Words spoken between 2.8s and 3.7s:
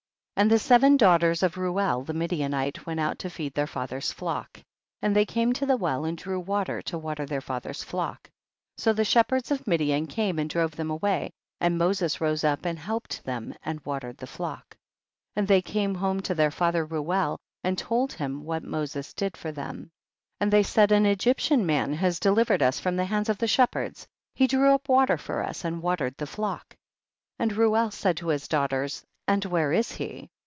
went out to feed their